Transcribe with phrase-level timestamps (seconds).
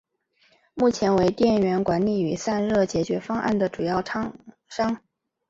[0.73, 4.35] 目前为电源管理与散热解决方案的主要厂
[4.67, 4.99] 商。